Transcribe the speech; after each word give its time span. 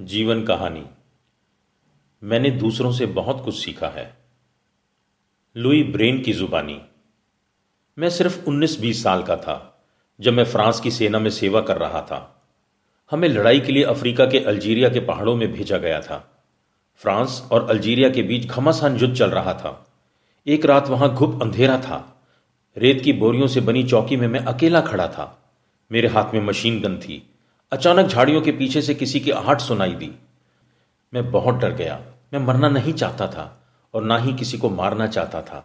जीवन 0.00 0.44
कहानी। 0.44 0.86
मैंने 2.22 2.50
दूसरों 2.50 2.92
से 2.92 3.06
बहुत 3.06 3.44
कुछ 3.44 3.64
सीखा 3.64 3.88
है। 3.88 4.16
लुई 5.56 5.82
ब्रेन 5.82 6.22
की 6.22 6.32
जुबानी। 6.32 6.80
मैं 7.98 8.10
सिर्फ़ 8.10 8.46
19-20 8.46 9.02
साल 9.02 9.22
का 9.22 9.36
था, 9.36 9.84
जब 10.20 10.32
मैं 10.32 10.44
फ्रांस 10.44 10.80
की 10.80 10.90
सेना 10.90 11.18
में 11.18 11.30
सेवा 11.30 11.60
कर 11.60 11.78
रहा 11.78 12.02
था। 12.02 12.42
हमें 13.10 13.28
लड़ाई 13.28 13.60
के 13.60 13.72
लिए 13.72 13.82
अफ्रीका 13.82 14.26
के 14.26 14.38
अल्जीरिया 14.38 14.88
के 14.88 15.00
पहाड़ों 15.00 15.36
में 15.36 15.52
भेजा 15.52 15.78
गया 15.78 16.00
था। 16.00 16.42
फ्रांस 16.96 17.48
और 17.52 17.70
अल्जीरिया 17.70 18.10
के 18.10 18.22
बीच 18.22 18.46
घमासान 18.46 18.96
युद्ध 18.96 19.16
चल 19.16 19.30
रहा 19.30 19.54
था। 19.54 19.92
एक 20.46 20.64
रात 20.64 20.88
वहाँ 20.88 21.14
घुप 21.14 21.42
अंधेरा 21.42 21.78
था। 21.78 22.22
रेत 22.78 23.00
की 23.00 23.12
बोरियों 23.12 23.46
से 23.46 23.60
बनी 23.60 23.84
चौकी 23.84 24.16
में 24.16 24.28
मैं 24.28 24.40
अकेला 24.40 24.80
खड़ा 24.80 25.08
था। 25.08 25.52
मेरे 25.92 26.08
हाथ 26.08 26.34
में 26.34 26.40
मशीन 26.40 26.80
गन 26.80 26.96
थी। 26.96 27.30
अचानक 27.74 28.06
झाड़ियों 28.06 28.42
के 28.42 28.52
पीछे 28.52 28.82
से 28.82 28.94
किसी 28.94 29.20
की 29.20 29.30
आहट 29.30 29.60
सुनाई 29.60 29.92
दी। 29.92 30.10
मैं 31.14 31.30
बहुत 31.30 31.54
डर 31.54 31.72
गया। 31.72 32.00
मैं 32.32 32.40
मरना 32.40 32.68
नहीं 32.68 32.92
चाहता 32.92 33.26
था 33.26 33.66
और 33.94 34.04
ना 34.04 34.18
ही 34.18 34.34
किसी 34.34 34.58
को 34.58 34.70
मारना 34.70 35.06
चाहता 35.06 35.42
था। 35.42 35.64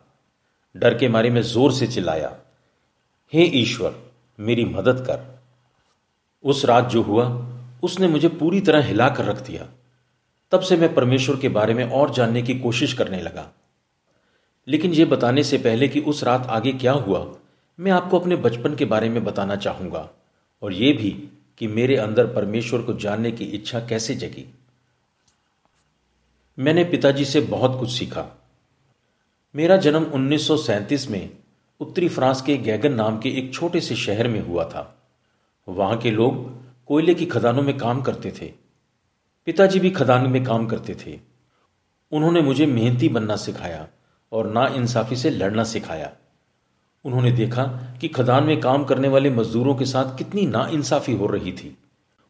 डर 0.76 0.98
के 0.98 1.08
मारे 1.08 1.30
मैं 1.30 1.42
ज़ोर 1.42 1.74
से 1.74 1.88
चिल्लाया, 1.88 2.36
हे 3.34 3.44
ईश्वर, 3.44 3.96
मेरी 4.40 4.66
मदद 4.66 5.06
कर। 5.10 5.40
उस 6.44 6.66
रात 6.66 6.90
जो 6.90 7.02
हुआ, 7.02 7.48
उसने 7.84 8.08
मुझे 8.08 8.28
पूरी 8.28 8.62
तरह 8.62 8.84
हिलाकर 8.84 9.26
रख 9.26 9.48
दिया। 9.48 9.68
तब 10.52 10.60
से 10.60 10.78
मैं 10.78 10.96
परमेश्वर 10.96 11.36
के 11.36 11.50
बारे 11.50 11.74
में 11.74 11.90
और 11.92 12.14
जानने 12.14 12.42
की 12.42 12.60
कोशिश 12.60 12.94
करने 12.94 13.22
लगा। 13.22 13.50
लेकिन 14.68 14.94
यह 14.94 15.06
बताने 15.06 15.44
से 15.44 15.58
पहले 15.58 15.88
कि 15.88 16.00
उस 16.00 16.24
रात 16.24 16.48
आगे 16.48 16.74
क्या 16.74 16.92
हुआ, 16.92 17.28
मैं 17.80 17.92
आपको 17.92 18.20
अपने 18.20 18.36
बचपन 18.36 18.76
के 18.76 18.86
बारे 18.86 19.10
में 19.10 19.24
बताना 19.24 19.56
चाहूँगा। 19.56 20.10
और 20.62 20.74
यह 20.74 20.98
भी 20.98 21.30
कि 21.60 21.68
मेरे 21.68 21.96
अंदर 21.98 22.28
परमेश्वर 22.28 22.82
को 22.82 22.94
जानने 22.94 23.32
की 23.32 23.46
इच्छा 23.46 23.80
कैसे 23.80 24.16
जगी। 24.16 24.54
मैंने 26.60 26.84
पिताजी 26.84 27.26
से 27.26 27.42
बहुत 27.42 27.80
कुछ 27.80 27.92
सीखा। 27.92 28.28
मेरा 29.56 29.78
जन्म 29.78 30.04
1937 30.04 31.10
में 31.10 31.30
उत्तरी 31.80 32.10
फ्रांस 32.10 32.42
के 32.42 32.58
गैगन 32.58 32.94
नाम 32.94 33.20
के 33.20 33.30
एक 33.30 33.54
छोटे 33.54 33.82
से 33.82 33.96
शहर 33.96 34.28
में 34.28 34.40
हुआ 34.40 34.66
था। 34.66 35.02
वहाँ 35.70 35.98
के 35.98 36.12
लोग 36.12 36.64
कोयले 36.86 37.14
की 37.14 37.26
खदानों 37.26 37.64
में 37.64 37.78
काम 37.78 38.02
करते 38.02 38.32
थे। 38.32 38.54
पिताजी 39.46 39.80
भी 39.80 39.92
खदान 39.92 40.30
में 40.30 40.44
काम 40.44 40.68
करते 40.68 40.96
थे। 40.96 41.20
उन्होंने 42.12 42.42
मुझे 42.42 42.66
मेहनती 42.66 43.10
बनना 43.10 43.36
सिखाया 43.36 43.88
और 44.32 44.52
ना 44.52 44.68
इंसाफी 44.68 45.16
से 45.16 45.30
लड़ना 45.30 45.64
सिखाया। 45.64 46.16
उन्होंने 47.06 47.32
देखा 47.32 47.64
कि 48.02 48.08
खदान 48.08 48.44
में 48.44 48.60
काम 48.60 48.84
करने 48.84 49.08
वाले 49.08 49.30
मजदूरों 49.30 49.76
के 49.76 49.86
साथ 49.86 50.18
कितनी 50.18 50.46
नाइंसाफी 50.46 51.14
हो 51.14 51.28
रही 51.28 51.52
थी। 51.52 51.78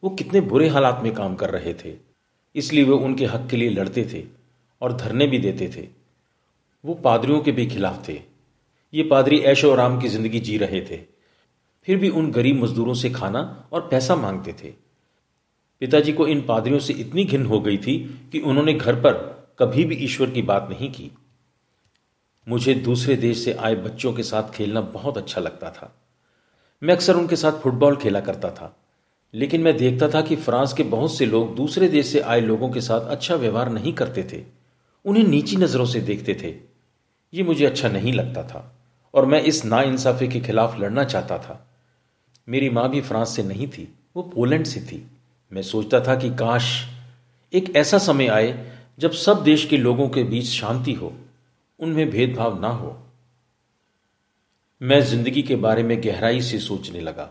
वो 0.02 0.10
कितने 0.10 0.40
बुरे 0.40 0.68
हालात 0.68 1.00
में 1.02 1.12
काम 1.14 1.34
कर 1.34 1.50
रहे 1.50 1.74
थे। 1.74 1.94
इसलिए 2.54 2.84
वे 2.84 2.92
उनके 2.92 3.26
हक 3.26 3.48
के 3.50 3.56
लिए 3.56 3.70
लड़ते 3.70 4.04
थे 4.12 4.24
और 4.82 4.96
धरने 4.96 5.26
भी 5.26 5.38
देते 5.38 5.68
थे। 5.76 5.88
वो 6.84 6.94
पादरियों 6.94 7.40
के 7.40 7.52
भी 7.52 7.66
खिलाफ 7.66 8.08
थे। 8.08 8.20
ये 8.94 9.02
पादरी 9.02 9.38
ऐशो 9.38 9.72
आराम 9.72 10.00
की 10.00 10.08
ज़िंदगी 10.08 10.40
जी 10.40 10.56
रहे 10.58 10.80
थे। 10.80 11.00
फिर 11.84 11.96
भी 11.96 12.08
उन 12.08 12.30
गरीब 12.30 12.62
मजदूरों 12.62 12.94
से 12.94 13.10
खाना 13.10 13.68
और 13.72 13.80
पैसा 13.80 14.16
मांगते 14.16 14.52
थे। 14.52 14.72
पिताजी 15.80 16.12
को 16.12 16.26
इन 16.26 16.40
पादरियों 16.40 16.78
से 16.78 16.92
इतनी 16.92 17.24
घिन 17.24 17.46
हो 17.46 17.60
गई 17.60 17.78
थी 17.78 17.98
कि 18.32 18.40
उन्होंने 18.40 18.74
घर 18.74 18.94
पर 18.94 19.12
कभी 19.58 19.84
भी 19.84 19.94
ईश्वर 19.94 20.30
की 20.30 20.42
बात 20.42 20.66
नहीं 20.70 20.90
की। 20.92 21.10
मुझे 22.50 22.74
दूसरे 22.74 23.16
देश 23.16 23.44
से 23.44 23.52
आए 23.54 23.74
बच्चों 23.74 24.12
के 24.12 24.22
साथ 24.22 24.50
खेलना 24.52 24.80
बहुत 24.80 25.18
अच्छा 25.18 25.40
लगता 25.40 25.70
था। 25.70 25.92
मैं 26.82 26.94
अक्सर 26.94 27.16
उनके 27.16 27.36
साथ 27.36 27.60
फुटबॉल 27.62 27.96
खेला 27.96 28.20
करता 28.20 28.50
था, 28.50 28.74
लेकिन 29.34 29.60
मैं 29.60 29.76
देखता 29.76 30.08
था 30.08 30.20
कि 30.20 30.36
फ्रांस 30.36 30.72
के 30.72 30.82
बहुत 30.84 31.14
से 31.14 31.26
लोग 31.26 31.54
दूसरे 31.56 31.88
देश 31.88 32.06
से 32.06 32.20
आए 32.20 32.40
लोगों 32.40 32.70
के 32.70 32.80
साथ 32.80 33.08
अच्छा 33.08 33.34
व्यवहार 33.34 33.70
नहीं 33.72 33.92
करते 33.92 34.22
थे, 34.32 34.42
उन्हें 35.04 35.24
नीची 35.24 35.56
नज़रों 35.56 35.84
से 35.84 36.00
देखते 36.00 36.34
थे। 36.42 36.54
ये 37.32 37.42
मुझे 37.42 37.66
अच्छा 37.66 37.88
नहीं 37.88 38.12
लगता 38.12 38.42
था, 38.42 38.64
और 39.14 39.26
मैं 39.26 39.42
इस 39.42 39.64
नाइंसाफी 39.64 40.28
के 40.28 40.40
खिलाफ 40.40 40.78
लड़ना 40.80 41.04
चाहता 41.04 41.38
था। 41.38 41.66
मेरी 42.48 42.70
माँ 42.70 42.88
भी 42.90 43.00
फ्रांस 43.00 43.36
से 43.36 43.42
नहीं 43.42 43.68
थी, 43.68 43.88
वो 44.16 44.22
पोलैंड 44.22 44.64
से 44.64 44.80
थी। 44.82 45.06
मैं 45.52 45.62
सोचता 45.62 46.00
था 46.00 46.14
कि 46.16 46.30
काश 46.30 46.74
एक 47.52 47.74
ऐसा 47.76 47.98
समय 47.98 48.26
आए 48.28 48.70
जब 48.98 49.10
सब 49.12 49.42
देश 49.42 49.64
के 49.64 49.76
लोगों 49.76 50.08
के 50.08 50.22
बीच 50.24 50.46
शांति 50.46 50.92
हो। 50.92 51.12
उनमें 51.80 52.10
भेदभाव 52.10 52.60
ना 52.60 52.68
हो। 52.68 52.96
मैं 54.80 55.00
ज़िंदगी 55.02 55.42
के 55.42 55.56
बारे 55.56 55.82
में 55.82 56.00
गहराई 56.04 56.40
से 56.40 56.58
सोचने 56.58 57.00
लगा। 57.00 57.30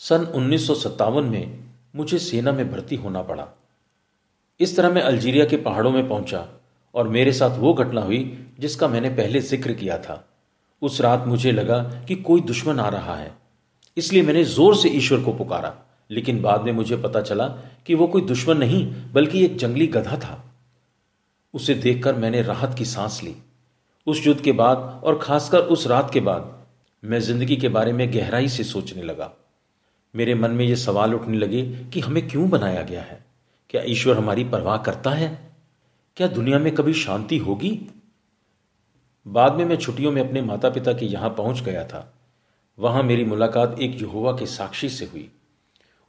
सन 0.00 0.24
उन्नीस 0.34 0.66
सौ 0.66 0.74
सत्तावन 0.74 1.24
में 1.24 1.58
मुझे 1.96 2.18
सेना 2.18 2.52
में 2.52 2.70
भर्ती 2.72 2.96
होना 2.96 3.22
पड़ा। 3.22 3.46
इस 4.60 4.76
तरह 4.76 4.90
मैं 4.90 5.02
अल्जीरिया 5.02 5.44
के 5.44 5.56
पहाड़ों 5.56 5.90
में 5.90 6.08
पहुँचा 6.08 6.46
और 6.94 7.08
मेरे 7.08 7.32
साथ 7.32 7.58
वो 7.58 7.72
घटना 7.74 8.00
हुई 8.00 8.18
जिसका 8.60 8.88
मैंने 8.88 9.10
पहले 9.10 9.40
ज़िक्र 9.40 9.72
किया 9.72 9.98
था। 9.98 10.24
उस 10.82 11.00
रात 11.00 11.26
मुझे 11.26 11.52
लगा 11.52 11.82
कि 12.08 12.14
कोई 12.16 12.40
दुश्मन 12.42 12.80
आ 12.80 12.88
रहा 12.88 13.16
है। 13.16 13.34
इसलिए 13.96 14.22
मैंने 14.22 14.44
ज़ोर 14.44 14.76
से 14.76 14.88
ईश्वर 14.88 15.20
को 15.20 15.32
पुकारा, 15.32 15.74
लेकिन 16.10 16.40
बाद 16.42 16.62
में 16.62 16.72
मुझे 16.72 16.96
पता 16.96 17.20
चला 17.20 17.46
कि 17.86 17.94
वो 17.94 18.06
कोई 18.06 18.22
दुश्मन 18.22 18.56
नहीं, 18.56 18.86
बल्कि 19.12 19.44
एक 19.44 19.56
जंगली 19.56 19.86
गधा 19.86 20.16
था। 20.16 20.42
उसे 21.56 21.74
देखकर 21.74 22.14
मैंने 22.14 22.42
राहत 22.42 22.74
की 22.78 22.84
सांस 22.84 23.20
ली। 23.22 23.36
उस 24.06 24.26
युद्ध 24.26 24.40
के 24.40 24.52
बाद 24.52 25.00
और 25.04 25.18
खासकर 25.18 25.58
उस 25.58 25.86
रात 25.86 26.10
के 26.12 26.20
बाद 26.20 26.66
मैं 27.04 27.20
ज़िंदगी 27.20 27.56
के 27.56 27.68
बारे 27.68 27.92
में 27.92 28.14
गहराई 28.14 28.48
से 28.48 28.64
सोचने 28.64 29.02
लगा। 29.02 29.32
मेरे 30.14 30.34
मन 30.34 30.50
में 30.50 30.64
यह 30.64 30.74
सवाल 30.74 31.14
उठने 31.14 31.38
लगे 31.38 31.62
कि 31.92 32.00
हमें 32.00 32.28
क्यों 32.28 32.50
बनाया 32.50 32.82
गया 32.82 33.02
है? 33.02 33.24
क्या 33.70 33.82
ईश्वर 33.82 34.16
हमारी 34.16 34.44
परवाह 34.44 34.76
करता 34.76 35.10
है? 35.10 35.54
क्या 36.16 36.26
दुनिया 36.26 36.58
में 36.58 36.74
कभी 36.74 36.92
शांति 36.92 37.38
होगी? 37.38 37.80
बाद 39.26 39.54
में 39.54 39.64
मैं 39.64 39.76
छुट्टियों 39.76 40.12
में 40.12 40.28
अपने 40.28 40.42
माता 40.42 40.70
पिता 40.70 40.92
के 40.92 41.06
यहाँ 41.06 41.30
पहुँच 41.30 41.60
गया 41.60 41.84
था। 41.84 42.14
वहाँ 42.78 43.02
मेरी 43.02 43.24
मुलाकात 43.24 43.80
एक 43.80 44.02
यहोवा 44.02 44.32
के 44.32 44.46
साक्षी 44.46 44.88
से 44.88 45.04
हुई। 45.04 45.30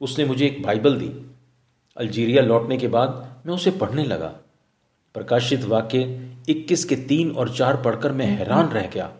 उसने 0.00 0.24
मुझे 0.24 0.46
एक 0.46 0.62
बाइबल 0.62 0.96
दी। 0.96 1.26
अल्जीरिया 1.96 2.42
लौटने 2.42 2.76
के 2.76 2.88
बाद 2.88 3.42
मैं 3.46 3.54
उसे 3.54 3.70
पढ़ने 3.70 4.04
लगा। 4.04 4.34
प्रकाशित 5.18 5.64
वाक्य 5.64 6.30
21 6.48 6.84
के 6.84 6.96
तीन 6.96 7.30
और 7.30 7.54
चार 7.54 7.82
पढ़कर 7.82 8.12
मैं 8.12 8.26
हैरान 8.26 8.68
रह 8.68 8.86
गया। 8.86 9.12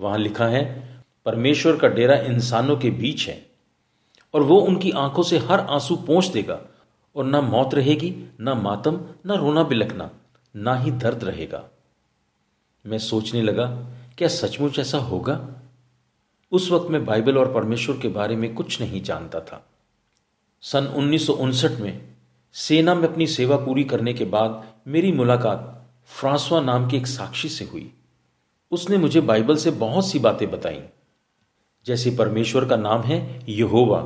वहाँ 0.00 0.18
लिखा 0.18 0.46
है, 0.46 0.88
परमेश्वर 1.26 1.76
का 1.76 1.88
डेरा 1.88 2.14
इंसानों 2.14 2.76
के 2.76 2.90
बीच 2.90 3.28
है 3.28 3.46
और 4.34 4.42
वो 4.42 4.58
उनकी 4.58 4.90
आँखों 4.90 5.22
से 5.22 5.38
हर 5.38 5.60
आँसू 5.60 5.96
पहुँच 5.96 6.26
देगा 6.26 6.60
और 7.16 7.24
ना 7.24 7.40
मौत 7.40 7.74
रहेगी, 7.74 8.34
ना 8.40 8.54
मातम, 8.54 9.00
ना 9.26 9.34
रोना 9.34 9.62
बिलखना, 9.62 10.10
ना 10.56 10.74
ही 10.74 10.90
दर्द 10.90 11.24
रहेगा। 11.24 11.64
मैं 12.86 12.98
सोचने 12.98 13.42
लगा, 13.42 13.66
क्या 14.18 14.28
सचमुच 14.28 14.78
ऐसा 14.78 14.98
होगा? 14.98 15.48
उस 16.52 16.70
वक्त 16.70 16.90
मैं 16.90 17.06
बाइबल 17.06 17.38
और 17.38 17.54
परमेश्वर 17.54 17.98
के 17.98 18.08
बारे 18.08 18.36
में 18.36 18.54
कुछ 18.54 18.80
नहीं 18.80 19.02
जानता 19.02 19.40
था। 19.40 19.66
सन 20.62 20.86
उन्नीस 20.86 21.26
सौ 21.26 21.32
उनसठ 21.32 21.70
में 21.70 22.17
सेना 22.52 22.94
में 22.94 23.08
अपनी 23.08 23.26
सेवा 23.26 23.56
पूरी 23.56 23.84
करने 23.84 24.14
के 24.14 24.24
बाद 24.24 24.64
मेरी 24.86 25.12
मुलाकात 25.12 25.88
फ्रांसवा 26.06 26.60
नाम 26.60 26.90
के 26.90 26.96
एक 26.96 27.06
साक्षी 27.06 27.48
से 27.48 27.64
हुई। 27.64 27.92
उसने 28.70 28.96
मुझे 28.96 29.20
बाइबल 29.20 29.56
से 29.56 29.70
बहुत 29.70 30.08
सी 30.08 30.18
बातें 30.18 30.50
बताई। 30.50 30.80
जैसे 31.86 32.10
परमेश्वर 32.10 32.64
का 32.64 32.76
नाम 32.76 33.02
है 33.02 33.44
यहोवा। 33.48 34.00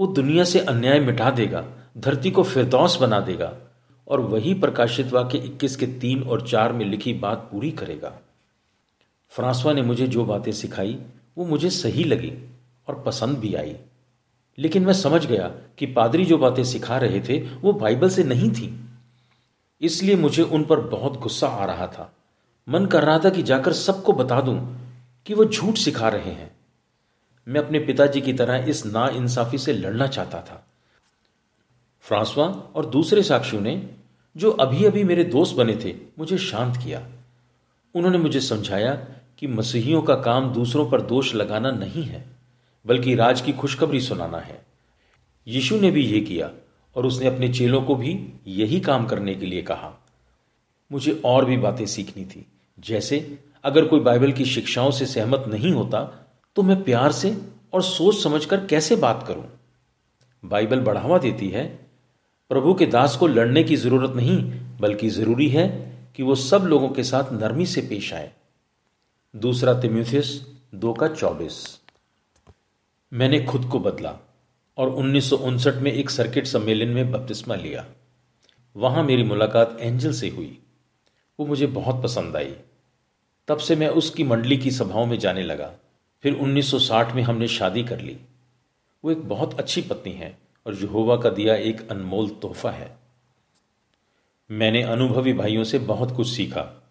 वो 0.00 0.06
दुनिया 0.06 0.44
से 0.44 0.60
अन्याय 0.60 1.00
मिटा 1.00 1.30
देगा, 1.30 1.66
धरती 1.98 2.30
को 2.30 2.42
फिरदौस 2.42 3.00
बना 3.00 3.20
देगा 3.20 3.56
और 4.08 4.20
वही 4.20 4.54
प्रकाशित 4.54 5.12
वाक्य 5.12 5.38
21 5.38 5.76
के 5.76 5.86
तीन 5.86 6.22
और 6.22 6.48
चार 6.48 6.72
में 6.72 6.84
लिखी 6.84 7.14
बात 7.14 7.48
पूरी 7.52 7.70
करेगा। 7.70 8.18
फ्रांसवा 9.28 9.72
ने 9.72 9.82
मुझे 9.82 10.06
जो 10.06 10.24
बातें 10.24 10.52
सिखाई, 10.52 10.98
वो 11.38 11.44
मुझे 11.44 11.70
सही 11.70 12.04
लगी 12.04 12.32
और 12.88 13.02
पसंद 13.06 13.38
भी 13.38 13.54
आई। 13.54 13.76
लेकिन 14.58 14.84
मैं 14.84 14.92
समझ 14.92 15.26
गया 15.26 15.48
कि 15.78 15.86
पादरी 15.86 16.24
जो 16.24 16.38
बातें 16.38 16.64
सिखा 16.64 16.98
रहे 16.98 17.20
थे, 17.20 17.38
वो 17.38 17.72
बाइबल 17.72 18.10
से 18.10 18.24
नहीं 18.24 18.50
थी। 18.50 18.84
इसलिए 19.80 20.16
मुझे 20.16 20.42
उन 20.42 20.64
पर 20.64 20.80
बहुत 20.80 21.20
गुस्सा 21.20 21.48
आ 21.48 21.64
रहा 21.64 21.86
था। 21.86 22.12
मन 22.68 22.86
कर 22.86 23.04
रहा 23.04 23.18
था 23.18 23.30
कि 23.30 23.42
जाकर 23.42 23.72
सबको 23.72 24.12
बता 24.12 24.40
दूँ 24.40 24.78
कि 25.26 25.34
वो 25.34 25.44
झूठ 25.44 25.74
सिखा 25.74 26.08
रहे 26.08 26.30
हैं। 26.30 26.56
मैं 27.48 27.60
अपने 27.60 27.78
पिताजी 27.78 28.20
की 28.20 28.32
तरह 28.32 28.56
इस 28.56 28.86
ना 28.86 29.08
इंसाफी 29.08 29.58
से 29.58 29.72
लड़ना 29.72 30.06
चाहता 30.06 30.40
था। 30.40 30.66
फ्रांसवा 32.00 32.46
और 32.46 32.86
दूसरे 32.86 33.22
साक्षियों 33.22 33.62
ने, 33.62 33.88
जो 34.36 34.50
अभी 34.50 34.84
अभी 34.84 35.04
मेरे 35.04 35.24
दोस्त 35.24 35.56
बने 35.56 35.76
थे, 35.84 35.94
मुझे 36.18 36.38
शांत 36.38 36.76
किया। 36.76 37.08
उन्होंने 37.94 38.18
मुझे 38.18 38.40
समझाया 38.40 38.94
कि 39.38 39.46
मसीहियों 39.46 40.02
का 40.02 40.14
काम 40.14 40.52
दूसरों 40.52 40.90
पर 40.90 41.00
दोष 41.00 41.34
लगाना 41.34 41.70
नहीं 41.70 42.04
है। 42.04 42.31
बल्कि 42.86 43.14
राज 43.14 43.40
की 43.40 43.52
खुशखबरी 43.52 44.00
सुनाना 44.00 44.38
है। 44.38 44.66
यीशु 45.46 45.80
ने 45.80 45.90
भी 45.90 46.06
यह 46.06 46.24
किया 46.24 46.50
और 46.96 47.06
उसने 47.06 47.26
अपने 47.26 47.52
चेलों 47.52 47.82
को 47.82 47.94
भी 47.94 48.40
यही 48.46 48.80
काम 48.80 49.06
करने 49.06 49.34
के 49.34 49.46
लिए 49.46 49.62
कहा। 49.62 50.06
मुझे 50.92 51.22
और 51.24 51.44
भी 51.44 51.56
बातें 51.56 51.86
सीखनी 51.86 52.24
थी। 52.24 52.46
जैसे, 52.80 53.38
अगर 53.64 53.84
कोई 53.84 54.00
बाइबल 54.00 54.32
की 54.32 54.44
शिक्षाओं 54.44 54.90
से 54.90 55.06
सहमत 55.06 55.44
नहीं 55.48 55.72
होता 55.72 56.28
तो 56.56 56.62
मैं 56.62 56.82
प्यार 56.82 57.12
से 57.12 57.38
और 57.72 57.82
सोच 57.82 58.22
समझकर 58.22 58.66
कैसे 58.66 58.96
बात 58.96 59.24
करूँ? 59.28 59.44
बाइबल 60.44 60.80
बढ़ावा 60.80 61.18
देती 61.18 61.48
है। 61.48 61.86
प्रभु 62.48 62.74
के 62.74 62.86
दास 62.86 63.16
को 63.16 63.26
लड़ने 63.26 63.64
की 63.64 63.76
ज़रूरत 63.76 64.10
नहीं, 64.16 64.38
बल्कि 64.80 65.08
ज़रूरी 65.08 65.48
है 65.48 65.92
कि 66.16 66.22
वो 66.22 66.34
सब 66.34 66.62
लोगों 66.62 66.88
के 66.88 67.02
साथ 67.02 67.32
नरमी 67.32 67.66
से 67.66 67.80
पेश 67.80 68.12
आए। 68.14 68.32
दूसरा 69.36 69.80
तिम्यूथियस 69.80 70.46
दो 70.74 70.92
का 70.92 71.08
चौबीस। 71.08 71.81
मैंने 73.12 73.42
खुद 73.42 73.64
को 73.64 73.78
बदला 73.78 74.18
और 74.78 74.88
उन्नीस 74.88 75.30
सौ 75.30 75.36
उनसठ 75.36 75.74
में 75.74 75.92
एक 75.92 76.10
सर्किट 76.10 76.46
सम्मेलन 76.46 76.88
में 76.88 77.12
बपतिस्मा 77.12 77.54
लिया। 77.54 77.86
वहाँ 78.76 79.04
मेरी 79.04 79.22
मुलाकात 79.22 79.76
एंजल 79.80 80.12
से 80.12 80.28
हुई। 80.28 80.58
वो 81.40 81.46
मुझे 81.46 81.66
बहुत 81.66 82.02
पसंद 82.02 82.36
आई। 82.36 82.56
तब 83.48 83.58
से 83.58 83.76
मैं 83.76 83.88
उसकी 83.88 84.24
मंडली 84.24 84.56
की 84.56 84.70
सभाओं 84.70 85.06
में 85.06 85.18
जाने 85.18 85.42
लगा। 85.42 85.74
फिर 86.22 86.34
1960 86.34 87.12
में 87.12 87.22
हमने 87.22 87.48
शादी 87.48 87.84
कर 87.84 88.00
ली। 88.00 88.18
वो 89.04 89.10
एक 89.10 89.28
बहुत 89.28 89.60
अच्छी 89.60 89.82
पत्नी 89.82 90.12
है 90.12 90.38
और 90.66 90.74
यहोवा 90.74 91.16
का 91.16 91.30
दिया 91.30 91.54
एक 91.54 91.88
अनमोल 91.90 92.28
तोहफा 92.28 92.70
है। 92.70 92.96
मैंने 94.50 94.82
अनुभवी 94.82 95.32
भाइयों 95.32 95.64
से 95.64 95.78
बहुत 95.78 96.16
कुछ 96.16 96.28
सीखा। 96.28 96.82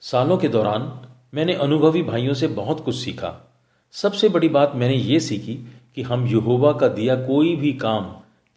सालों 0.00 0.38
के 0.38 0.48
दौरान 0.48 1.08
मैंने 1.34 1.54
अनुभवी 1.54 2.02
भाइयों 2.02 2.34
से 2.34 2.46
बहुत 2.46 2.84
कुछ 2.84 2.96
सीखा। 2.96 3.49
सबसे 3.92 4.28
बड़ी 4.28 4.48
बात 4.48 4.72
मैंने 4.74 4.94
ये 4.94 5.20
सीखी 5.20 5.54
कि 5.94 6.02
हम 6.02 6.26
यहोवा 6.26 6.72
का 6.72 6.88
दिया 6.88 7.16
कोई 7.16 7.56
भी 7.56 7.72
काम 7.72 8.04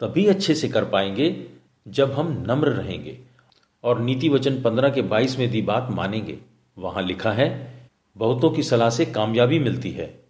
तभी 0.00 0.26
अच्छे 0.26 0.54
से 0.54 0.68
कर 0.68 0.84
पाएँगे 0.84 1.46
जब 1.88 2.12
हम 2.12 2.44
नम्र 2.50 2.68
रहेंगे 2.68 3.18
और 3.84 4.00
नीति 4.00 4.28
वचन 4.28 4.62
पंद्रह 4.62 4.88
के 4.88 5.02
बाईस 5.02 5.38
में 5.38 5.50
दी 5.50 5.62
बात 5.62 5.88
मानेंगे। 5.90 6.38
वहाँ 6.78 7.02
लिखा 7.02 7.32
है, 7.32 7.74
बहुतों 8.16 8.50
की 8.50 8.62
सलाह 8.62 8.90
से 8.90 9.06
कामयाबी 9.06 9.58
मिलती 9.58 9.90
है। 9.90 10.24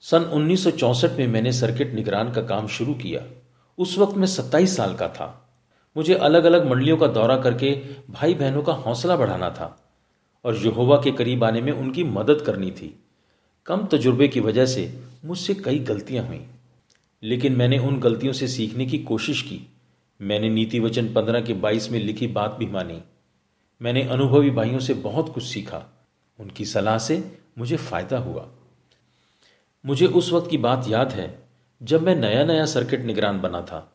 सन 0.00 0.22
1964 0.22 1.18
में 1.18 1.26
मैंने 1.26 1.52
सर्किट 1.52 1.94
निगरान 1.94 2.32
का 2.32 2.42
काम 2.42 2.66
शुरू 2.66 2.94
किया। 2.94 3.22
उस 3.78 3.98
वक्त 3.98 4.16
मैं 4.16 4.26
27 4.26 4.76
साल 4.76 4.94
का 4.94 5.08
था। 5.08 5.48
मुझे 5.96 6.14
अलग 6.14 6.44
अलग 6.44 6.70
मंडलियों 6.70 6.96
का 6.96 7.06
दौरा 7.06 7.36
करके 7.36 7.80
भाई 8.10 8.34
बहनों 8.34 8.62
का 8.62 8.72
हौसला 8.72 9.16
बढ़ाना 9.16 9.50
था 9.50 9.84
और 10.44 10.56
यहोवा 10.56 10.96
के 10.96 11.10
करीब 11.10 11.44
आने 11.44 11.60
में 11.60 11.72
उनकी 11.72 12.04
मदद 12.04 12.40
करनी 12.40 12.70
थी। 12.70 13.04
कम 13.68 13.86
तजुर्बे 13.86 14.28
की 14.28 14.40
वजह 14.40 14.66
से 14.66 15.00
मुझसे 15.24 15.54
कई 15.54 15.78
गलतियाँ 15.78 16.26
हुई। 16.26 16.46
लेकिन 17.22 17.52
मैंने 17.52 17.78
उन 17.78 18.00
गलतियों 18.00 18.32
से 18.32 18.48
सीखने 18.48 18.86
की 18.86 18.98
कोशिश 18.98 19.42
की। 19.42 19.72
मैंने 20.20 20.48
नीति 20.48 20.80
वचन 20.80 21.14
पंद्रह 21.14 21.40
के 21.40 21.52
बाईस 21.54 21.90
में 21.90 22.00
लिखी 22.00 22.26
बात 22.26 22.56
भी 22.58 22.66
मानी। 22.66 23.02
मैंने 23.82 24.02
अनुभवी 24.02 24.50
भाइयों 24.50 24.78
से 24.78 24.94
बहुत 24.94 25.34
कुछ 25.34 25.44
सीखा। 25.44 26.06
उनकी 26.40 26.64
सलाह 26.64 26.98
से 26.98 27.38
मुझे 27.58 27.76
फ़ायदा 27.76 28.18
हुआ। 28.18 28.48
मुझे 29.86 30.06
उस 30.06 30.32
वक्त 30.32 30.50
की 30.50 30.58
बात 30.58 30.84
याद 30.88 31.12
है 31.12 31.38
जब 31.82 32.02
मैं 32.02 32.16
नया 32.16 32.44
नया 32.44 32.66
सर्किट 32.66 33.00
निगरान 33.00 33.40
बना 33.40 33.60
था। 33.60 33.92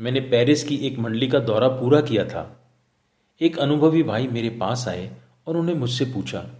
मैंने 0.00 0.20
पेरिस 0.20 0.64
की 0.64 0.76
एक 0.76 0.98
मंडली 0.98 1.28
का 1.28 1.38
दौरा 1.38 1.68
पूरा 1.68 2.00
किया 2.00 2.24
था। 2.24 2.70
एक 3.40 3.58
अनुभवी 3.58 4.02
भाई 4.02 4.26
मेरे 4.26 4.50
पास 4.50 4.88
आए 4.88 5.16
और 5.46 5.56
उन्हें 5.56 5.76
मुझसे 5.76 6.04
पूछा 6.04 6.50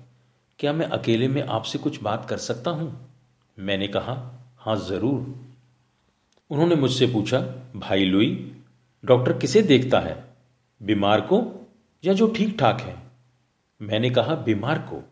क्या 0.63 0.73
मैं 0.73 0.87
अकेले 0.87 1.29
में 1.29 1.43
आपसे 1.43 1.79
कुछ 1.79 2.03
बात 2.03 2.27
कर 2.31 2.37
सकता 2.37 2.71
हूँ? 2.71 3.11
मैंने 3.59 3.89
कहा, 3.89 4.41
हाँ, 4.59 4.77
ज़रूर। 4.77 5.45
उन्होंने 6.51 6.75
मुझसे 6.75 7.07
पूछा, 7.07 7.39
भाई 7.77 8.05
लुई, 8.05 8.57
डॉक्टर 9.05 9.33
किसे 9.39 9.63
देखता 9.63 10.01
है? 10.01 10.25
बीमार 10.83 11.21
को 11.21 11.69
या 12.05 12.13
जो 12.13 12.27
ठीक 12.27 12.59
ठाक 12.61 12.81
है? 12.81 13.03
मैंने 13.83 14.11
कहा, 14.11 14.35
बीमार 14.35 14.79
को। 14.79 15.11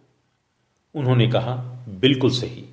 उन्होंने 0.94 1.28
कहा, 1.28 1.56
बिल्कुल 1.88 2.30
सही। 2.30 2.64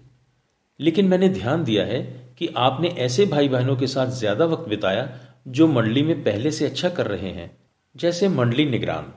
लेकिन 0.80 1.08
मैंने 1.08 1.30
ध्यान 1.30 1.64
दिया 1.64 1.86
है 1.86 2.04
कि 2.38 2.48
आपने 2.48 2.88
ऐसे 2.88 3.26
भाई 3.26 3.48
बहनों 3.48 3.78
के 3.78 3.88
साथ 3.88 4.08
ज़्यादा 4.08 4.46
वक्त 4.46 4.70
बिताया 4.70 5.20
जो 5.48 5.68
मंडली 5.68 6.04
में 6.04 6.24
पहले 6.24 6.52
से 6.52 6.66
अच्छा 6.66 6.90
कर 6.90 7.08
रहे 7.08 7.30
हैं, 7.30 7.58
जैसे 7.96 8.30
मंडली 8.30 8.66
निगरान। 8.66 9.14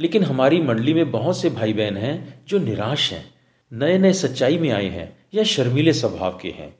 लेकिन 0.00 0.22
हमारी 0.24 0.60
मंडली 0.62 0.94
में 0.94 1.10
बहुत 1.10 1.38
से 1.38 1.50
भाई 1.50 1.72
बहन 1.72 1.96
हैं 1.96 2.44
जो 2.48 2.58
निराश 2.58 3.12
हैं 3.12 3.24
नए 3.72 3.98
नए 3.98 4.12
सच्चाई 4.12 4.58
में 4.58 4.70
आए 4.70 4.88
हैं 4.88 5.16
या 5.34 5.42
शर्मीले 5.44 5.92
स्वभाव 5.92 6.38
के 6.42 6.48
हैं। 6.48 6.74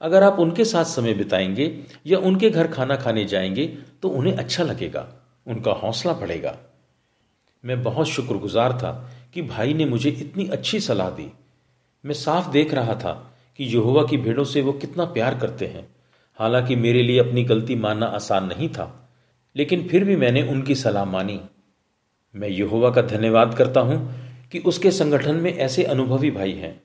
अगर 0.00 0.22
आप 0.22 0.38
उनके 0.38 0.64
साथ 0.64 0.84
समय 0.84 1.14
बिताएँगे 1.14 1.84
या 2.06 2.18
उनके 2.18 2.50
घर 2.50 2.66
खाना 2.66 2.96
खाने 2.96 3.24
जाएँगे 3.24 3.66
तो 4.02 4.08
उन्हें 4.08 4.34
अच्छा 4.34 4.64
लगेगा, 4.64 5.06
उनका 5.46 5.72
हौसला 5.72 6.12
बढ़ेगा। 6.12 6.56
मैं 7.64 7.82
बहुत 7.82 8.08
शुक्रगुजार 8.08 8.72
था 8.72 8.92
कि 9.34 9.42
भाई 9.42 9.74
ने 9.74 9.84
मुझे 9.84 10.10
इतनी 10.10 10.46
अच्छी 10.48 10.80
सलाह 10.80 11.10
दी। 11.10 11.30
मैं 12.04 12.14
साफ़ 12.14 12.50
देख 12.50 12.74
रहा 12.74 12.94
था 12.94 13.12
कि 13.58 13.64
यहोवा 13.64 14.02
की 14.02 14.16
भेड़ों 14.16 14.44
से 14.44 14.62
वो 14.62 14.72
कितना 14.72 15.04
प्यार 15.04 15.38
करते 15.38 15.66
हैं। 15.66 15.86
हालाँकि 16.38 16.76
मेरे 16.76 17.02
लिए 17.02 17.18
अपनी 17.18 17.44
गलती 17.44 17.74
मानना 17.74 18.06
आसान 18.06 18.44
नहीं 18.44 18.68
था, 18.68 19.10
लेकिन 19.56 19.88
फिर 19.88 20.04
भी 20.04 20.16
मैंने 20.16 20.42
उनकी 20.42 20.74
सलाह 20.74 21.04
मानी। 21.04 21.40
मैं 22.36 22.48
यहोवा 22.48 22.90
का 22.90 23.02
धन्यवाद 23.02 23.54
करता 23.54 23.80
हूँ 23.80 23.98
कि 24.52 24.58
उसके 24.58 24.90
संगठन 24.90 25.36
में 25.36 25.52
ऐसे 25.54 25.84
अनुभवी 25.84 26.30
भाई 26.30 26.52
हैं। 26.52 26.82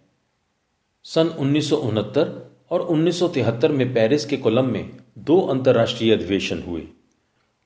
सन 1.06 1.28
उन्नीस 1.28 1.70
सौ 1.70 1.76
उनहत्तर 1.76 2.30
और 2.72 2.82
1973 2.82 3.72
में 3.72 3.94
पेरिस 3.94 4.26
के 4.26 4.38
कोलम 4.38 4.66
में 4.66 4.90
दो 5.18 5.40
अंतर्राष्ट्रीय 5.42 6.14
अधिवेशन 6.14 6.62
हुए। 6.62 6.88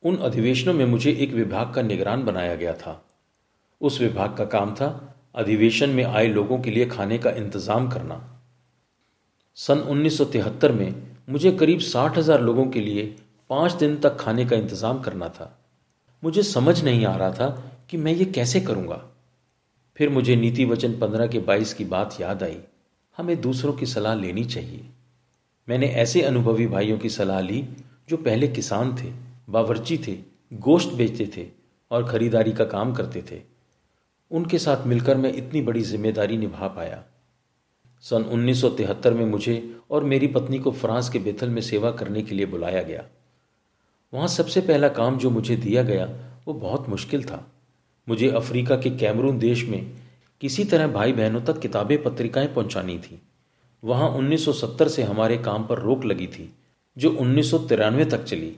उन 0.03 0.15
अधिवेशनों 0.17 0.73
में 0.73 0.85
मुझे 0.85 1.11
एक 1.11 1.33
विभाग 1.33 1.73
का 1.73 1.81
निगरान 1.81 2.23
बनाया 2.23 2.55
गया 2.55 2.73
था। 2.73 3.01
उस 3.81 4.01
विभाग 4.01 4.35
का 4.37 4.45
काम 4.45 4.73
था 4.75 4.89
अधिवेशन 5.35 5.89
में 5.89 6.03
आए 6.03 6.27
लोगों 6.27 6.59
के 6.59 6.71
लिए 6.71 6.85
खाने 6.85 7.17
का 7.17 7.29
इंतज़ाम 7.29 7.89
करना। 7.89 8.21
सन 9.57 9.79
1973 9.79 10.71
में 10.71 10.95
मुझे 11.29 11.51
करीब 11.51 11.79
साठ 11.79 12.17
हज़ार 12.17 12.41
लोगों 12.41 12.65
के 12.65 12.81
लिए 12.81 13.03
पाँच 13.49 13.73
दिन 13.73 13.95
तक 13.97 14.17
खाने 14.17 14.45
का 14.45 14.55
इंतज़ाम 14.55 15.01
करना 15.01 15.29
था। 15.29 15.51
मुझे 16.23 16.43
समझ 16.43 16.83
नहीं 16.83 17.05
आ 17.05 17.15
रहा 17.15 17.31
था 17.31 17.74
कि 17.89 17.97
मैं 17.97 18.13
ये 18.13 18.25
कैसे 18.25 18.61
करूँगा? 18.61 19.09
फिर 19.97 20.09
मुझे 20.09 20.35
नीति 20.35 20.65
वचन 20.65 20.99
पंद्रह 20.99 21.27
के 21.27 21.39
बाईस 21.39 21.73
की 21.73 21.85
बात 21.85 22.17
याद 22.21 22.43
आई। 22.43 22.57
हमें 23.17 23.41
दूसरों 23.41 23.73
की 23.73 23.85
सलाह 23.85 24.15
लेनी 24.15 24.45
चाहिए। 24.45 24.89
मैंने 25.69 25.87
ऐसे 25.87 26.21
अनुभवी 26.21 26.67
भाइयों 26.67 26.97
की 26.97 27.09
सलाह 27.09 27.39
ली, 27.39 27.67
जो 28.09 28.17
पहले 28.17 28.47
किसान 28.47 28.95
थे, 28.95 29.13
बावर्ची 29.49 29.97
थे, 29.97 30.17
गोश्त 30.53 30.89
बेचते 30.89 31.31
थे 31.37 31.47
और 31.91 32.09
खरीदारी 32.09 32.51
का 32.51 32.65
काम 32.65 32.93
करते 32.93 33.23
थे। 33.31 33.41
उनके 34.31 34.59
साथ 34.59 34.87
मिलकर 34.87 35.17
मैं 35.17 35.33
इतनी 35.33 35.61
बड़ी 35.61 35.81
ज़िम्मेदारी 35.81 36.37
निभा 36.37 36.67
पाया। 36.67 37.03
सन 38.01 38.23
1973 38.23 39.13
में 39.13 39.25
मुझे 39.25 39.75
और 39.91 40.03
मेरी 40.03 40.27
पत्नी 40.27 40.59
को 40.59 40.71
फ्रांस 40.71 41.09
के 41.09 41.19
बेथल 41.19 41.49
में 41.49 41.61
सेवा 41.61 41.91
करने 41.91 42.21
के 42.21 42.35
लिए 42.35 42.45
बुलाया 42.45 42.81
गया। 42.81 43.05
वहाँ 44.13 44.27
सबसे 44.27 44.61
पहला 44.61 44.87
काम 44.87 45.17
जो 45.17 45.29
मुझे 45.29 45.55
दिया 45.55 45.83
गया, 45.83 46.05
वो 46.47 46.53
बहुत 46.53 46.89
मुश्किल 46.89 47.23
था। 47.23 47.51
मुझे 48.09 48.29
अफ्रीका 48.29 48.75
के 48.75 48.89
कैमरून 48.89 49.39
देश 49.39 49.65
में 49.65 49.91
किसी 50.41 50.65
तरह 50.65 50.87
भाई 50.87 51.13
बहनों 51.13 51.41
तक 51.41 51.59
किताबें, 51.59 52.03
पत्रिकाएँ 52.03 52.47
पहुंचानी 52.47 52.99
थी। 52.99 53.21
वहाँ 53.83 54.09
1970 54.09 54.87
से 54.87 55.03
हमारे 55.03 55.37
काम 55.37 55.67
पर 55.67 55.79
रोक 55.79 56.05
लगी 56.05 56.27
थी, 56.27 56.55
जो 56.97 57.11
उन्नीस 57.11 57.51
सौ 57.51 57.57
तिरानवे 57.57 58.05
तक 58.05 58.23
चली। 58.23 58.55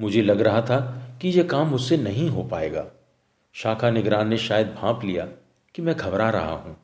मुझे 0.00 0.22
लग 0.22 0.40
रहा 0.40 0.62
था 0.62 1.02
कि 1.22 1.28
यह 1.28 1.42
काम 1.42 1.68
मुझसे 1.68 1.96
नहीं 1.96 2.28
हो 2.28 2.42
पाएगा। 2.42 2.86
शाखा 3.52 3.90
निगरान 3.90 4.28
ने 4.28 4.38
शायद 4.38 4.66
भांप 4.66 5.00
लिया 5.04 5.28
कि 5.74 5.82
मैं 5.82 5.96
घबरा 5.96 6.30
रहा 6.30 6.52
हूँ। 6.52 6.76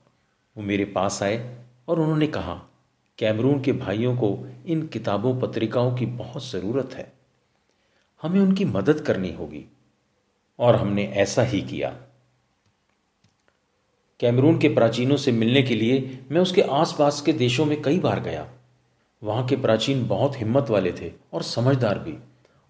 वो 0.57 0.63
मेरे 0.63 0.85
पास 0.85 1.23
आए 1.23 1.57
और 1.89 2.01
उन्होंने 2.01 2.27
कहा, 2.27 2.63
कैमरून 3.19 3.61
के 3.61 3.73
भाइयों 3.73 4.17
को 4.17 4.53
इन 4.67 4.87
किताबों, 4.87 5.41
पत्रिकाओं 5.41 5.97
की 5.97 6.07
बहुत 6.07 6.51
ज़रूरत 6.51 6.91
है। 6.95 7.13
हमें 8.23 8.41
उनकी 8.41 8.65
मदद 8.65 9.01
करनी 9.01 9.33
होगी। 9.33 9.65
और 10.59 10.77
हमने 10.77 11.05
ऐसा 11.05 11.43
ही 11.43 11.63
किया। 11.63 11.91
कैमरून 14.21 14.59
के 14.59 14.69
प्राचीनों 14.69 15.17
से 15.17 15.33
मिलने 15.33 15.63
के 15.63 15.75
लिए 15.75 16.25
मैं 16.31 16.41
उसके 16.41 16.63
आसपास 16.63 17.21
के 17.21 17.33
देशों 17.33 17.65
में 17.65 17.83
कई 17.83 17.99
बार 17.99 18.21
गया। 18.21 18.53
वहाँ 19.23 19.47
के 19.47 19.57
प्राचीन 19.57 20.07
बहुत 20.07 20.41
हिम्मत 20.41 20.71
वाले 20.71 20.93
थे 20.93 21.13
और 21.33 21.43
समझदार 21.43 21.99
भी। 21.99 22.19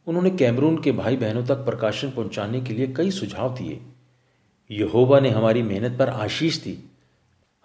उन्होंने 0.07 0.31
कैमरून 0.31 0.83
के 0.83 0.93
भाई 0.93 1.17
बहनों 1.17 1.45
तक 1.45 1.55
प्रकाशन 1.55 2.11
पहुँचाने 2.11 2.61
के 2.61 2.75
लिए 2.75 2.87
कई 2.87 3.11
सुझाव 3.11 3.55
दिए। 3.55 3.83
यहोवा 4.71 5.21
ने 5.21 5.31
हमारी 5.31 5.63
मेहनत 5.63 5.99
पर 5.99 6.09
आशीष 6.09 6.57
दी। 6.57 6.91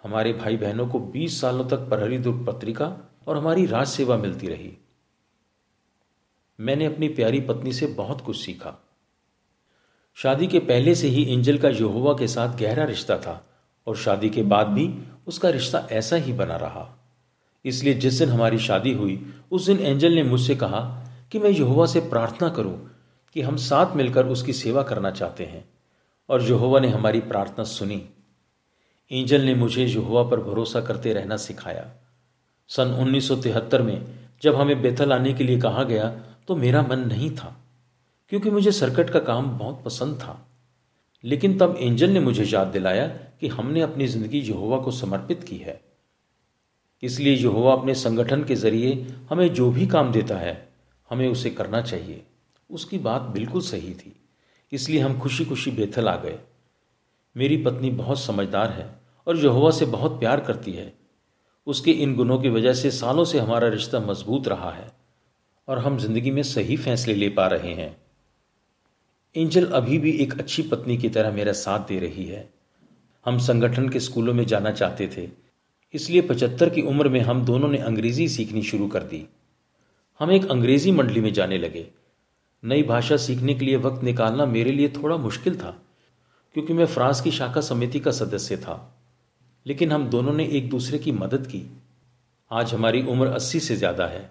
हमारे 0.02 0.32
भाई 0.32 0.56
बहनों 0.56 0.88
को 0.88 1.00
20 1.00 1.40
सालों 1.40 1.68
तक 1.68 1.76
प्रहरी 1.76 2.18
दुर्ग 2.18 2.46
पत्रिका 2.46 3.10
और 3.26 3.36
हमारी 3.36 3.66
राज 3.66 3.86
सेवा 3.86 4.16
मिलती 4.16 4.46
रही। 4.46 4.78
मैंने 6.60 6.84
अपनी 6.84 7.08
प्यारी 7.08 7.40
पत्नी 7.40 7.72
से 7.72 7.86
बहुत 7.86 8.20
कुछ 8.20 8.44
सीखा। 8.44 8.87
शादी 10.22 10.46
के 10.46 10.58
पहले 10.58 10.94
से 10.94 11.08
ही 11.08 11.34
एंजल 11.34 11.58
का 11.58 11.68
यहोवा 11.68 12.12
के 12.12 12.28
साथ 12.28 12.58
गहरा 12.58 12.84
रिश्ता 12.84 13.18
था 13.18 13.46
और 13.86 13.96
शादी 13.96 14.30
के 14.30 14.42
बाद 14.42 14.66
भी 14.66 14.98
उसका 15.26 15.50
रिश्ता 15.50 15.86
ऐसा 15.92 16.16
ही 16.16 16.32
बना 16.32 16.56
रहा। 16.56 17.04
इसलिए 17.64 17.94
जिस 17.94 18.14
दिन 18.14 18.28
हमारी 18.28 18.58
शादी 18.58 18.92
हुई, 18.92 19.34
उस 19.50 19.66
दिन 19.66 19.80
एंजल 19.80 20.12
ने 20.12 20.22
मुझसे 20.22 20.54
कहा 20.54 21.06
कि 21.32 21.38
मैं 21.38 21.50
यहोवा 21.50 21.86
से 21.86 22.00
प्रार्थना 22.00 22.48
करूँ 22.48 22.90
कि 23.34 23.40
हम 23.40 23.56
साथ 23.56 23.96
मिलकर 23.96 24.26
उसकी 24.26 24.52
सेवा 24.52 24.82
करना 24.82 25.10
चाहते 25.10 25.44
हैं। 25.44 25.68
और 26.28 26.42
यहोवा 26.42 26.80
ने 26.80 26.88
हमारी 26.88 27.20
प्रार्थना 27.20 27.64
सुनी। 27.64 28.02
एंजल 29.12 29.40
ने 29.40 29.54
मुझे 29.54 29.86
यहोवा 29.86 30.22
पर 30.22 30.40
भरोसा 30.40 30.80
करते 30.80 31.12
रहना 31.12 31.36
सिखाया। 31.36 31.90
सन 32.68 32.88
1973 32.88 33.82
में 33.82 34.04
जब 34.42 34.54
हमें 34.54 34.82
बेथल 34.82 35.12
आने 35.12 35.32
के 35.32 35.44
लिए 35.44 35.60
कहा 35.60 35.82
गया 35.82 36.08
तो 36.48 36.56
मेरा 36.56 36.82
मन 36.82 36.98
नहीं 36.98 37.30
था। 37.30 37.64
क्योंकि 38.30 38.50
मुझे 38.50 38.72
सर्कट 38.72 39.10
का 39.10 39.18
काम 39.18 39.50
बहुत 39.50 39.82
पसंद 39.84 40.16
था। 40.16 40.44
लेकिन 41.24 41.58
तब 41.58 41.76
एंजल 41.80 42.10
ने 42.10 42.20
मुझे 42.20 42.44
याद 42.44 42.66
दिलाया 42.66 43.06
कि 43.40 43.48
हमने 43.48 43.80
अपनी 43.80 44.06
ज़िंदगी 44.06 44.40
यहोवा 44.40 44.78
को 44.78 44.90
समर्पित 44.90 45.44
की 45.44 45.56
है। 45.56 45.80
इसलिए 47.02 47.36
यहोवा 47.36 47.72
अपने 47.72 47.94
संगठन 47.94 48.44
के 48.44 48.54
ज़रिए 48.54 49.06
हमें 49.30 49.52
जो 49.54 49.70
भी 49.70 49.86
काम 49.86 50.12
देता 50.12 50.36
है, 50.36 50.68
हमें 51.10 51.28
उसे 51.28 51.50
करना 51.50 51.82
चाहिए। 51.82 52.22
उसकी 52.70 52.98
बात 52.98 53.22
बिल्कुल 53.22 53.60
सही 53.60 53.94
थी। 53.94 54.12
इसलिए 54.72 55.00
हम 55.00 55.18
खुशी 55.18 55.44
खुशी 55.44 55.70
बेथल 55.70 56.08
आ 56.08 56.16
गए। 56.16 56.38
मेरी 57.36 57.56
पत्नी 57.56 57.90
बहुत 57.90 58.20
समझदार 58.20 58.70
है 58.70 59.00
और 59.26 59.36
यहोवा 59.36 59.70
से 59.70 59.86
बहुत 59.86 60.18
प्यार 60.20 60.40
करती 60.40 60.72
है। 60.72 60.92
उसके 61.66 61.90
इन 61.92 62.14
गुणों 62.16 62.38
की 62.38 62.48
वजह 62.48 62.72
से 62.72 62.90
सालों 62.90 63.24
से 63.24 63.38
हमारा 63.38 63.68
रिश्ता 63.68 64.00
मज़बूत 64.00 64.48
रहा 64.48 64.70
है 64.70 64.92
और 65.68 65.78
हम 65.78 65.98
ज़िंदगी 65.98 66.30
में 66.30 66.42
सही 66.42 66.76
फैसले 66.76 67.14
ले 67.14 67.28
पा 67.28 67.46
रहे 67.46 67.74
हैं। 67.74 67.96
एंजल 69.34 69.66
अभी 69.66 69.98
भी 69.98 70.10
एक 70.12 70.38
अच्छी 70.38 70.62
पत्नी 70.62 70.96
की 70.96 71.08
तरह 71.08 71.32
मेरा 71.32 71.52
साथ 71.52 71.80
दे 71.80 71.98
रही 71.98 72.24
है। 72.24 72.48
हम 73.26 73.38
संगठन 73.38 73.88
के 73.88 74.00
स्कूलों 74.00 74.34
में 74.34 74.44
जाना 74.46 74.70
चाहते 74.70 75.08
थे। 75.16 75.28
इसलिए 75.94 76.20
पचहत्तर 76.20 76.70
की 76.70 76.82
उम्र 76.82 77.08
में 77.08 77.20
हम 77.20 77.44
दोनों 77.44 77.68
ने 77.68 77.78
अंग्रेज़ी 77.78 78.28
सीखनी 78.28 78.62
शुरू 78.62 78.88
कर 78.88 79.02
दी। 79.02 79.24
हम 80.20 80.30
एक 80.32 80.46
अंग्रेज़ी 80.46 80.92
मंडली 80.92 81.20
में 81.20 81.32
जाने 81.32 81.58
लगे। 81.58 81.86
नई 82.62 82.82
भाषा 82.82 83.16
सीखने 83.16 83.54
के 83.54 83.64
लिए 83.64 83.76
वक्त 83.76 84.02
निकालना 84.02 84.46
मेरे 84.46 84.72
लिए 84.72 84.88
थोड़ा 84.88 85.16
मुश्किल 85.16 85.56
था, 85.56 85.70
क्योंकि 86.54 86.72
मैं 86.72 86.86
फ्रांस 86.86 87.20
की 87.20 87.30
शाखा 87.30 87.60
समिति 87.60 88.00
का 88.00 88.10
सदस्य 88.10 88.56
था। 88.56 88.94
लेकिन 89.66 89.92
हम 89.92 90.08
दोनों 90.08 90.32
ने 90.32 90.48
एक 90.48 90.68
दूसरे 90.70 90.98
की 90.98 91.12
मदद 91.12 91.46
की। 91.46 91.62
आज 92.50 92.74
हमारी 92.74 93.02
उम्र 93.02 93.26
अस्सी 93.26 93.60
से 93.60 93.76
ज़्यादा 93.76 94.06
है। 94.06 94.30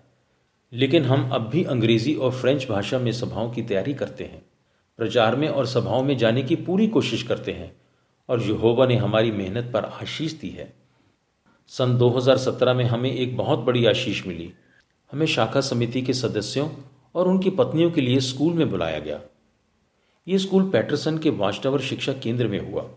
लेकिन 0.74 1.04
हम 1.04 1.30
अब 1.30 1.50
भी 1.50 1.64
अंग्रेज़ी 1.64 2.16
और 2.16 2.32
फ्रेंच 2.32 2.68
भाषा 2.70 3.00
में 3.00 3.12
सभाओं 3.12 3.52
की 3.52 3.62
तैयारी 3.62 3.94
करते 3.94 4.24
हैं। 4.24 4.46
प्रचार 4.98 5.36
में 5.36 5.48
और 5.48 5.66
सभाओं 5.66 6.04
में 6.04 6.18
जाने 6.18 6.44
की 6.44 6.56
पूरी 6.56 6.88
कोशिश 6.88 7.24
करते 7.24 7.52
हैं 7.52 7.78
और 8.30 8.42
यहोवा 8.42 8.86
ने 8.86 8.96
हमारी 8.96 9.32
मेहनत 9.32 9.72
पर 9.74 9.86
आशीष 9.86 10.34
दी 10.34 10.50
है। 10.50 10.74
सन 11.68 11.98
2017 11.98 12.74
में 12.74 12.86
हमें 12.86 13.12
एक 13.12 13.38
बहुत 13.38 13.60
बड़ी 13.60 13.86
आशीष 13.86 14.28
मिली। 14.28 14.54
हमें 15.12 15.26
शाखा 15.26 15.62
समिति 15.62 16.02
के 16.02 16.14
सदस्यों 16.14 16.70
और 17.16 17.28
उनकी 17.28 17.50
पत्नियों 17.50 17.92
के 17.92 18.02
लिए 18.02 18.20
स्कूल 18.20 18.54
में 18.54 18.70
बुलाया 18.70 19.00
गया। 19.00 19.22
ये 20.28 20.38
स्कूल 20.38 20.70
पैटरसन 20.70 21.18
के 21.18 21.30
वाचटावर 21.30 21.80
शिक्षा 21.80 22.14
केंद्र 22.14 22.48
में 22.48 22.72
हुआ। 22.72 22.90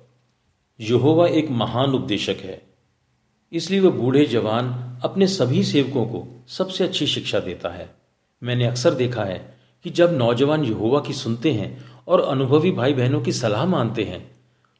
यहोवा 0.80 1.26
एक 1.26 1.50
महान 1.50 1.90
उपदेशक 1.90 2.36
है। 2.40 2.62
इसलिए 3.52 3.80
वह 3.80 3.90
बूढ़े 3.90 4.24
जवान 4.24 4.96
अपने 5.04 5.26
सभी 5.26 5.64
सेवकों 5.64 6.06
को 6.06 6.44
सबसे 6.48 6.84
अच्छी 6.84 7.06
शिक्षा 7.06 7.40
देता 7.40 7.68
है। 7.68 7.94
मैंने 8.42 8.66
अक्सर 8.66 8.94
देखा 8.94 9.24
है 9.24 9.56
कि 9.84 9.90
जब 9.90 10.12
नौजवान 10.12 10.64
यहोवा 10.64 11.00
की 11.00 11.12
सुनते 11.12 11.52
हैं 11.52 11.89
और 12.10 12.20
अनुभवी 12.20 12.70
भाई 12.72 12.94
बहनों 12.94 13.20
की 13.20 13.32
सलाह 13.32 13.64
मानते 13.66 14.04
हैं 14.04 14.20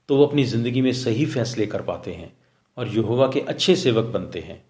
तो 0.09 0.17
वो 0.17 0.27
अपनी 0.27 0.45
ज़िंदगी 0.45 0.81
में 0.83 0.93
सही 0.95 1.27
फैसले 1.27 1.67
कर 1.67 1.83
पाते 1.83 2.13
हैं 2.13 2.33
और 2.79 2.89
यहोवा 2.89 3.27
के 3.27 3.41
अच्छे 3.43 3.77
सेवक 3.77 4.05
बनते 4.05 4.41
हैं। 4.41 4.63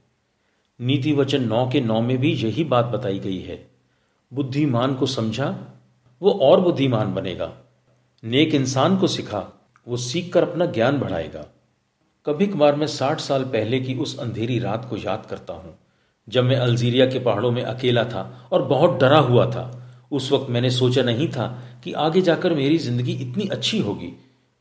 नीति 0.81 1.12
वचन 1.12 1.45
नौ 1.45 1.67
के 1.69 1.81
नौ 1.81 2.00
में 2.00 2.17
भी 2.19 2.33
यही 2.35 2.64
बात 2.64 2.85
बताई 2.87 3.19
गई 3.19 3.40
है। 3.40 3.59
बुद्धिमान 4.33 4.95
को 4.95 5.07
समझा, 5.07 5.49
वो 6.23 6.33
और 6.43 6.61
बुद्धिमान 6.61 7.14
बनेगा। 7.14 7.52
नेक 8.23 8.55
इंसान 8.55 8.97
को 8.97 9.07
सिखा, 9.07 9.47
वो 9.87 9.97
सीख 9.99 10.33
कर 10.33 10.43
अपना 10.43 10.67
ज्ञान 10.69 10.99
बढ़ाएगा। 10.99 11.47
कभी 12.26 12.47
कभार 12.47 12.75
मैं 12.76 12.87
साठ 12.88 13.21
साल 13.21 13.45
पहले 13.47 13.81
की 13.81 13.95
उस 13.97 14.19
अंधेरी 14.19 14.59
रात 14.59 14.87
को 14.90 14.97
याद 14.99 15.26
करता 15.31 15.52
हूँ, 15.55 15.76
जब 16.29 16.45
मैं 16.45 16.57
अल्जीरिया 16.59 17.07
के 17.07 17.19
पहाड़ों 17.19 17.50
में 17.50 17.62
अकेला 17.64 18.05
था 18.05 18.49
और 18.52 18.62
बहुत 18.69 19.00
डरा 19.00 19.19
हुआ 19.21 19.47
था। 19.47 19.80
उस 20.11 20.31
वक्त 20.33 20.50
मैंने 20.50 20.71
सोचा 20.71 21.02
नहीं 21.02 21.29
था 21.29 21.47
कि 21.85 21.93
आगे 21.93 22.21
जाकर 22.21 22.55
मेरी 22.55 22.79
ज़िंदगी 22.79 23.12
इतनी 23.12 23.47
अच्छी 23.49 23.79
होगी। 23.79 24.12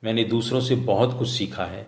मैंने 0.03 0.23
दूसरों 0.23 0.61
से 0.61 0.75
बहुत 0.75 1.17
कुछ 1.19 1.29
सीखा 1.29 1.65
है। 1.65 1.87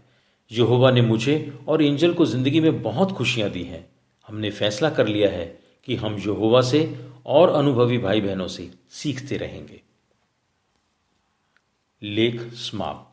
यहोवा 0.52 0.92
ने 0.92 1.02
मुझे 1.02 1.36
और 1.68 1.84
एंजल 1.84 2.14
को 2.14 2.26
ज़िंदगी 2.26 2.60
में 2.60 2.82
बहुत 2.82 3.12
खुशियाँ 3.12 3.50
दी 3.50 3.64
हैं। 3.64 3.86
हमने 4.28 4.50
फैसला 4.52 4.90
कर 4.90 5.08
लिया 5.08 5.30
है 5.30 5.46
कि 5.88 5.96
हम 5.96 6.16
यहोवा 6.18 6.62
से 6.62 6.82
और 7.26 7.50
अनुभवी 7.50 7.98
भाई 7.98 8.22
बहनों 8.22 8.48
से 8.48 8.70
सीखते 8.92 9.38
रहेंगे। 9.38 9.82
लेख 12.02 12.42
समाप्त। 12.54 13.11